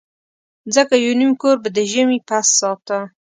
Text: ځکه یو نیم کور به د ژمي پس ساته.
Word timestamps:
ځکه 0.75 0.93
یو 1.05 1.13
نیم 1.19 1.31
کور 1.41 1.55
به 1.63 1.69
د 1.77 1.79
ژمي 1.91 2.19
پس 2.27 2.45
ساته. 2.59 2.99